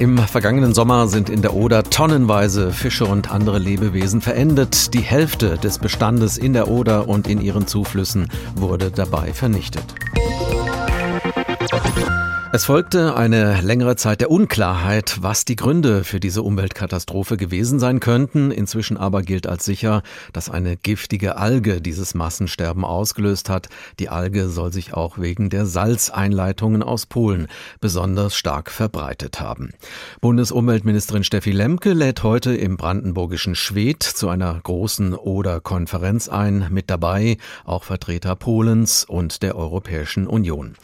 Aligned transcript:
Im 0.00 0.16
vergangenen 0.16 0.72
Sommer 0.72 1.08
sind 1.08 1.28
in 1.28 1.42
der 1.42 1.52
Oder 1.52 1.82
tonnenweise 1.82 2.72
Fische 2.72 3.04
und 3.04 3.30
andere 3.30 3.58
Lebewesen 3.58 4.22
verendet. 4.22 4.94
Die 4.94 5.02
Hälfte 5.02 5.58
des 5.58 5.78
Bestandes 5.78 6.38
in 6.38 6.54
der 6.54 6.68
Oder 6.68 7.06
und 7.06 7.28
in 7.28 7.38
ihren 7.38 7.66
Zuflüssen 7.66 8.28
wurde 8.54 8.90
dabei 8.90 9.34
vernichtet. 9.34 9.84
Es 12.52 12.64
folgte 12.64 13.14
eine 13.14 13.60
längere 13.60 13.94
Zeit 13.94 14.20
der 14.20 14.28
Unklarheit, 14.28 15.18
was 15.20 15.44
die 15.44 15.54
Gründe 15.54 16.02
für 16.02 16.18
diese 16.18 16.42
Umweltkatastrophe 16.42 17.36
gewesen 17.36 17.78
sein 17.78 18.00
könnten. 18.00 18.50
Inzwischen 18.50 18.96
aber 18.96 19.22
gilt 19.22 19.46
als 19.46 19.64
sicher, 19.64 20.02
dass 20.32 20.50
eine 20.50 20.76
giftige 20.76 21.36
Alge 21.36 21.80
dieses 21.80 22.12
Massensterben 22.14 22.84
ausgelöst 22.84 23.48
hat. 23.50 23.68
Die 24.00 24.08
Alge 24.08 24.48
soll 24.48 24.72
sich 24.72 24.94
auch 24.94 25.16
wegen 25.16 25.48
der 25.48 25.64
Salzeinleitungen 25.64 26.82
aus 26.82 27.06
Polen 27.06 27.46
besonders 27.80 28.34
stark 28.34 28.72
verbreitet 28.72 29.40
haben. 29.40 29.70
Bundesumweltministerin 30.20 31.22
Steffi 31.22 31.52
Lemke 31.52 31.92
lädt 31.92 32.24
heute 32.24 32.52
im 32.56 32.76
brandenburgischen 32.76 33.54
Schwedt 33.54 34.02
zu 34.02 34.28
einer 34.28 34.58
großen 34.60 35.14
Oder-Konferenz 35.14 36.28
ein. 36.28 36.66
Mit 36.70 36.90
dabei 36.90 37.36
auch 37.64 37.84
Vertreter 37.84 38.34
Polens 38.34 39.04
und 39.04 39.44
der 39.44 39.54
Europäischen 39.54 40.26
Union. 40.26 40.74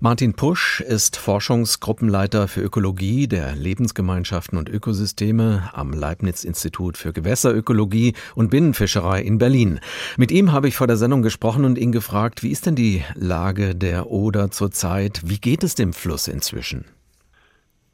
Martin 0.00 0.34
Pusch 0.34 0.82
ist 0.82 1.05
ist 1.06 1.18
Forschungsgruppenleiter 1.18 2.48
für 2.48 2.62
Ökologie 2.62 3.28
der 3.28 3.54
Lebensgemeinschaften 3.54 4.58
und 4.58 4.68
Ökosysteme 4.68 5.70
am 5.72 5.92
Leibniz-Institut 5.92 6.96
für 6.96 7.12
Gewässerökologie 7.12 8.14
und 8.34 8.50
Binnenfischerei 8.50 9.20
in 9.22 9.38
Berlin. 9.38 9.78
Mit 10.16 10.32
ihm 10.32 10.50
habe 10.50 10.66
ich 10.66 10.74
vor 10.74 10.88
der 10.88 10.96
Sendung 10.96 11.22
gesprochen 11.22 11.64
und 11.64 11.78
ihn 11.78 11.92
gefragt, 11.92 12.42
wie 12.42 12.50
ist 12.50 12.66
denn 12.66 12.74
die 12.74 13.04
Lage 13.14 13.76
der 13.76 14.10
Oder 14.10 14.50
zurzeit? 14.50 15.22
Wie 15.24 15.38
geht 15.38 15.62
es 15.62 15.76
dem 15.76 15.92
Fluss 15.92 16.26
inzwischen? 16.26 16.86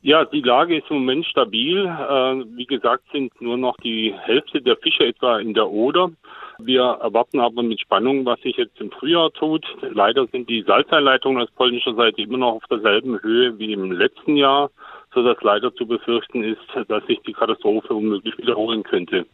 Ja, 0.01 0.25
die 0.25 0.41
Lage 0.41 0.79
ist 0.79 0.89
im 0.89 0.97
Moment 0.97 1.27
stabil. 1.27 1.85
Äh, 1.85 2.57
wie 2.57 2.67
gesagt, 2.67 3.05
sind 3.13 3.39
nur 3.43 3.59
noch 3.59 3.77
die 3.85 4.15
Hälfte 4.23 4.63
der 4.63 4.79
Fische 4.79 5.05
etwa 5.05 5.39
in 5.39 5.53
der 5.53 5.69
Oder. 5.69 6.11
Wir 6.65 6.83
erwarten 6.83 7.41
aber 7.41 7.63
mit 7.63 7.81
Spannung, 7.81 8.25
was 8.25 8.41
sich 8.41 8.57
jetzt 8.57 8.81
im 8.81 8.91
Frühjahr 8.91 9.33
tut. 9.33 9.65
Leider 9.81 10.27
sind 10.29 10.49
die 10.49 10.63
Salzeinleitungen 10.63 11.43
aus 11.43 11.51
polnischer 11.53 11.95
Seite 11.95 12.23
immer 12.23 12.39
noch 12.39 12.55
auf 12.55 12.65
derselben 12.71 13.21
Höhe 13.23 13.59
wie 13.59 13.73
im 13.73 13.93
letzten 13.93 14.37
Jahr, 14.37 14.71
sodass 15.15 15.37
leider 15.43 15.75
zu 15.75 15.87
befürchten 15.87 16.43
ist, 16.45 16.61
dass 16.89 17.05
sich 17.07 17.21
die 17.27 17.33
Katastrophe 17.33 17.95
unmöglich 17.95 18.37
wiederholen 18.39 18.83
könnte. 18.83 19.27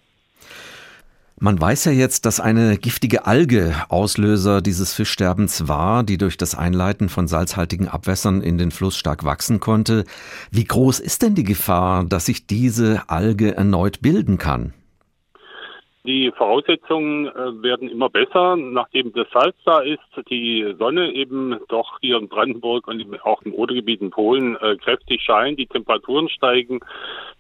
Man 1.41 1.61
weiß 1.61 1.85
ja 1.85 1.93
jetzt, 1.93 2.27
dass 2.27 2.41
eine 2.41 2.79
giftige 2.79 3.27
Alge 3.27 3.73
Auslöser 3.91 4.61
dieses 4.61 4.93
Fischsterbens 4.93 5.69
war, 5.69 6.03
die 6.03 6.19
durch 6.19 6.37
das 6.37 6.57
Einleiten 6.57 7.09
von 7.09 7.29
salzhaltigen 7.29 7.87
Abwässern 7.87 8.41
in 8.41 8.59
den 8.59 8.73
Fluss 8.73 8.97
stark 8.97 9.25
wachsen 9.25 9.61
konnte. 9.61 10.05
Wie 10.51 10.65
groß 10.65 10.99
ist 10.99 11.23
denn 11.23 11.37
die 11.37 11.45
Gefahr, 11.45 12.05
dass 12.05 12.27
sich 12.27 12.49
diese 12.49 13.09
Alge 13.09 13.55
erneut 13.55 14.03
bilden 14.03 14.39
kann? 14.39 14.75
Die 16.09 16.33
Voraussetzungen 16.35 17.27
äh, 17.27 17.63
werden 17.63 17.91
immer 17.91 18.09
besser, 18.09 18.57
nachdem 18.57 19.13
das 19.13 19.27
Salz 19.31 19.55
da 19.67 19.81
ist, 19.81 20.01
die 20.31 20.75
Sonne 20.79 21.13
eben 21.13 21.59
doch 21.69 21.99
hier 22.01 22.17
in 22.17 22.29
Brandenburg 22.29 22.89
und 22.89 23.05
auch 23.27 23.43
im 23.43 23.53
Odergebiet 23.53 24.01
in 24.01 24.09
Polen 24.09 24.57
äh, 24.57 24.77
kräftig 24.77 25.21
scheint, 25.21 25.59
die 25.59 25.67
Temperaturen 25.67 26.31
steigen, 26.31 26.81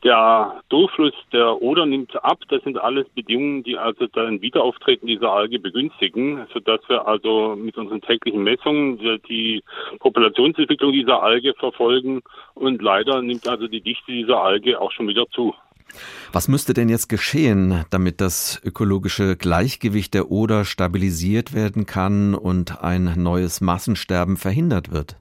der 0.04 0.60
Durchfluss 0.68 1.14
der 1.32 1.62
Oder 1.62 1.86
nimmt 1.86 2.22
ab. 2.22 2.40
Das 2.50 2.62
sind 2.62 2.76
alles 2.76 3.08
Bedingungen, 3.14 3.62
die 3.62 3.78
also 3.78 4.06
dann 4.06 4.42
Wiederauftreten 4.42 5.08
dieser 5.08 5.32
Alge 5.32 5.58
begünstigen, 5.58 6.46
sodass 6.52 6.86
wir 6.88 7.08
also 7.08 7.56
mit 7.56 7.78
unseren 7.78 8.02
täglichen 8.02 8.42
Messungen 8.42 8.98
die 9.30 9.62
Populationsentwicklung 9.98 10.92
dieser 10.92 11.22
Alge 11.22 11.54
verfolgen 11.54 12.20
und 12.52 12.82
leider 12.82 13.22
nimmt 13.22 13.48
also 13.48 13.66
die 13.66 13.80
Dichte 13.80 14.12
dieser 14.12 14.42
Alge 14.42 14.78
auch 14.78 14.92
schon 14.92 15.08
wieder 15.08 15.26
zu. 15.30 15.54
Was 16.32 16.48
müsste 16.48 16.74
denn 16.74 16.88
jetzt 16.88 17.08
geschehen, 17.08 17.84
damit 17.90 18.20
das 18.20 18.60
ökologische 18.64 19.36
Gleichgewicht 19.36 20.14
der 20.14 20.30
Oder 20.30 20.64
stabilisiert 20.64 21.54
werden 21.54 21.86
kann 21.86 22.34
und 22.34 22.82
ein 22.82 23.14
neues 23.16 23.60
Massensterben 23.60 24.36
verhindert 24.36 24.92
wird? 24.92 25.16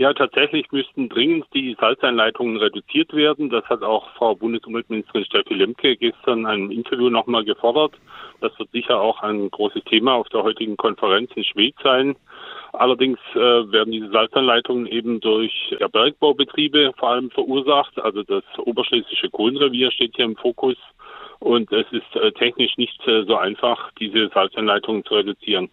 Ja, 0.00 0.14
tatsächlich 0.14 0.72
müssten 0.72 1.10
dringend 1.10 1.44
die 1.52 1.76
Salzeinleitungen 1.78 2.56
reduziert 2.56 3.12
werden. 3.12 3.50
Das 3.50 3.66
hat 3.66 3.82
auch 3.82 4.08
Frau 4.14 4.34
Bundesumweltministerin 4.34 5.26
Steffi 5.26 5.52
Lemke 5.52 5.94
gestern 5.94 6.38
in 6.38 6.46
einem 6.46 6.70
Interview 6.70 7.10
nochmal 7.10 7.44
gefordert. 7.44 7.92
Das 8.40 8.58
wird 8.58 8.70
sicher 8.70 8.98
auch 8.98 9.20
ein 9.20 9.50
großes 9.50 9.84
Thema 9.84 10.14
auf 10.14 10.30
der 10.30 10.42
heutigen 10.42 10.78
Konferenz 10.78 11.30
in 11.34 11.44
Schwedt 11.44 11.74
sein. 11.82 12.16
Allerdings 12.72 13.18
äh, 13.34 13.38
werden 13.38 13.92
diese 13.92 14.10
Salzanleitungen 14.10 14.86
eben 14.86 15.20
durch 15.20 15.52
ja, 15.78 15.88
Bergbaubetriebe 15.88 16.92
vor 16.96 17.10
allem 17.10 17.30
verursacht. 17.30 18.00
Also 18.00 18.22
das 18.22 18.44
oberschlesische 18.58 19.28
Kohlenrevier 19.30 19.90
steht 19.90 20.16
hier 20.16 20.24
im 20.24 20.36
Fokus. 20.36 20.76
Und 21.40 21.72
es 21.72 21.86
ist 21.90 22.16
äh, 22.16 22.32
technisch 22.32 22.76
nicht 22.76 23.00
äh, 23.08 23.24
so 23.24 23.36
einfach, 23.36 23.90
diese 23.98 24.28
Salzanleitungen 24.28 25.04
zu 25.04 25.14
reduzieren. 25.14 25.70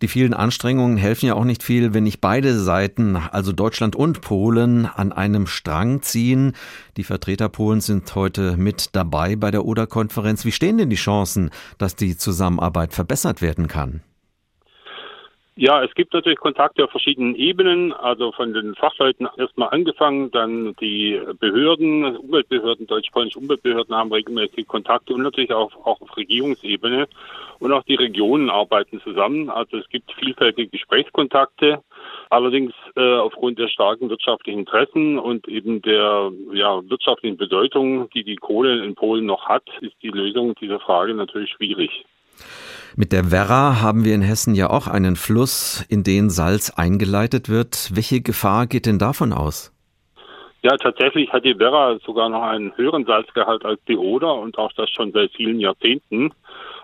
Die 0.00 0.08
vielen 0.08 0.34
Anstrengungen 0.34 0.96
helfen 0.96 1.26
ja 1.26 1.34
auch 1.34 1.44
nicht 1.44 1.62
viel, 1.62 1.94
wenn 1.94 2.02
nicht 2.02 2.20
beide 2.20 2.54
Seiten, 2.54 3.16
also 3.16 3.52
Deutschland 3.52 3.94
und 3.94 4.20
Polen, 4.20 4.86
an 4.86 5.12
einem 5.12 5.46
Strang 5.46 6.02
ziehen. 6.02 6.56
Die 6.96 7.04
Vertreter 7.04 7.48
Polens 7.48 7.86
sind 7.86 8.12
heute 8.16 8.56
mit 8.56 8.96
dabei 8.96 9.36
bei 9.36 9.52
der 9.52 9.64
Oder-Konferenz. 9.64 10.44
Wie 10.44 10.50
stehen 10.50 10.78
denn 10.78 10.90
die 10.90 10.96
Chancen, 10.96 11.50
dass 11.78 11.94
die 11.94 12.16
Zusammenarbeit 12.16 12.92
verbessert 12.92 13.42
werden 13.42 13.68
kann? 13.68 14.02
Ja, 15.54 15.84
es 15.84 15.92
gibt 15.94 16.14
natürlich 16.14 16.38
Kontakte 16.38 16.82
auf 16.82 16.90
verschiedenen 16.90 17.34
Ebenen, 17.34 17.92
also 17.92 18.32
von 18.32 18.54
den 18.54 18.74
Fachleuten 18.74 19.28
erstmal 19.36 19.68
angefangen, 19.68 20.30
dann 20.30 20.74
die 20.80 21.20
Behörden, 21.40 22.16
Umweltbehörden, 22.16 22.86
deutsch-polnische 22.86 23.38
Umweltbehörden 23.38 23.94
haben 23.94 24.10
regelmäßig 24.10 24.66
Kontakte 24.66 25.12
und 25.12 25.20
natürlich 25.20 25.52
auch, 25.52 25.70
auch 25.84 26.00
auf 26.00 26.16
Regierungsebene 26.16 27.06
und 27.58 27.70
auch 27.70 27.82
die 27.82 27.96
Regionen 27.96 28.48
arbeiten 28.48 29.02
zusammen. 29.02 29.50
Also 29.50 29.76
es 29.76 29.86
gibt 29.90 30.10
vielfältige 30.12 30.70
Gesprächskontakte. 30.70 31.82
Allerdings 32.30 32.72
äh, 32.96 33.16
aufgrund 33.16 33.58
der 33.58 33.68
starken 33.68 34.08
wirtschaftlichen 34.08 34.60
Interessen 34.60 35.18
und 35.18 35.46
eben 35.48 35.82
der 35.82 36.32
ja, 36.54 36.80
wirtschaftlichen 36.88 37.36
Bedeutung, 37.36 38.08
die 38.10 38.24
die 38.24 38.36
Kohle 38.36 38.82
in 38.82 38.94
Polen 38.94 39.26
noch 39.26 39.50
hat, 39.50 39.64
ist 39.82 39.96
die 40.00 40.08
Lösung 40.08 40.54
dieser 40.54 40.80
Frage 40.80 41.12
natürlich 41.12 41.50
schwierig. 41.50 42.06
Mit 42.94 43.12
der 43.12 43.30
Werra 43.30 43.80
haben 43.80 44.04
wir 44.04 44.14
in 44.14 44.22
Hessen 44.22 44.54
ja 44.54 44.68
auch 44.68 44.86
einen 44.86 45.16
Fluss, 45.16 45.84
in 45.88 46.04
den 46.04 46.28
Salz 46.28 46.70
eingeleitet 46.70 47.48
wird. 47.48 47.90
Welche 47.94 48.20
Gefahr 48.20 48.66
geht 48.66 48.86
denn 48.86 48.98
davon 48.98 49.32
aus? 49.32 49.72
Ja, 50.62 50.76
tatsächlich 50.76 51.32
hat 51.32 51.44
die 51.44 51.58
Werra 51.58 51.98
sogar 52.04 52.28
noch 52.28 52.42
einen 52.42 52.76
höheren 52.76 53.04
Salzgehalt 53.04 53.64
als 53.64 53.80
die 53.88 53.96
Oder 53.96 54.34
und 54.34 54.58
auch 54.58 54.72
das 54.74 54.90
schon 54.90 55.10
seit 55.12 55.32
vielen 55.32 55.58
Jahrzehnten. 55.58 56.32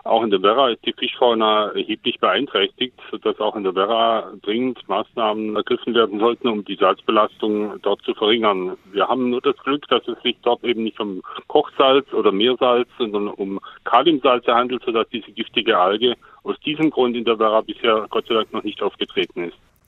Auch 0.08 0.22
in 0.22 0.30
der 0.30 0.42
Werra 0.42 0.70
ist 0.70 0.86
die 0.86 0.94
Fischfauna 0.94 1.68
erheblich 1.72 2.18
beeinträchtigt, 2.18 2.98
sodass 3.10 3.38
auch 3.40 3.54
in 3.56 3.64
der 3.64 3.74
Werra 3.74 4.32
dringend 4.40 4.88
Maßnahmen 4.88 5.54
ergriffen 5.54 5.94
werden 5.94 6.18
sollten, 6.18 6.48
um 6.48 6.64
die 6.64 6.76
Salzbelastung 6.76 7.78
dort 7.82 8.00
zu 8.00 8.14
verringern. 8.14 8.78
Wir 8.90 9.06
haben 9.06 9.28
nur 9.28 9.42
das 9.42 9.56
Glück, 9.58 9.86
dass 9.88 10.08
es 10.08 10.18
sich 10.22 10.38
dort 10.42 10.64
eben 10.64 10.84
nicht 10.84 10.98
um 10.98 11.20
Kochsalz 11.48 12.10
oder 12.14 12.32
Meersalz, 12.32 12.88
sondern 12.96 13.28
um 13.28 13.60
Kaliumsalze 13.84 14.54
handelt, 14.54 14.82
sodass 14.82 15.06
diese 15.10 15.30
giftige 15.30 15.78
Alge 15.78 16.14
aus 16.42 16.58
diesem 16.60 16.88
Grund 16.88 17.14
in 17.14 17.26
der 17.26 17.38
Werra 17.38 17.60
bisher 17.60 18.06
Gott 18.08 18.26
sei 18.28 18.34
Dank 18.34 18.50
noch 18.54 18.64
nicht 18.64 18.80
aufgetreten 18.80 19.44
ist. 19.44 19.58